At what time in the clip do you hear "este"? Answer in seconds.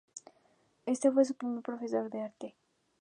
0.87-1.11